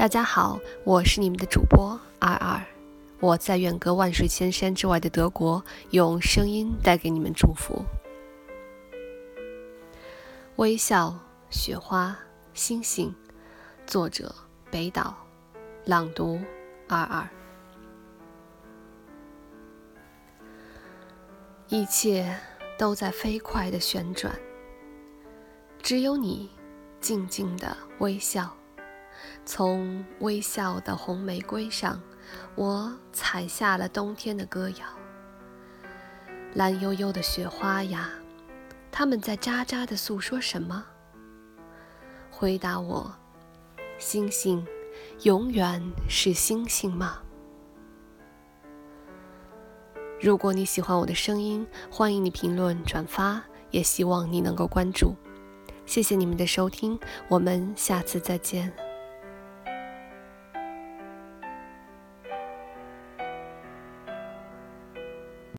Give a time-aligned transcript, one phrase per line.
[0.00, 2.58] 大家好，我是你们的主播二二，
[3.20, 7.84] 我在远隔万水千山之外的德国，用声音带给你们祝福。
[10.56, 11.14] 微笑、
[11.50, 12.18] 雪花、
[12.54, 13.14] 星星，
[13.86, 14.34] 作者
[14.70, 15.14] 北岛，
[15.84, 16.40] 朗读
[16.88, 17.28] 二二。
[21.68, 22.34] 一切
[22.78, 24.34] 都在飞快的旋转，
[25.82, 26.48] 只有你
[27.02, 28.56] 静静的微笑。
[29.44, 32.00] 从微笑的红玫瑰上，
[32.54, 34.86] 我采下了冬天的歌谣。
[36.54, 38.10] 蓝悠悠的雪花呀，
[38.90, 40.84] 它们在喳喳地诉说什么？
[42.30, 43.14] 回答我：
[43.98, 44.66] 星星
[45.22, 47.18] 永远是星星吗？
[50.20, 55.14] 如果你喜欢我的声音，欢迎你评论转发，也希望你能够关注。
[55.86, 56.98] 谢谢你们的收听，
[57.28, 58.72] 我们下次再见。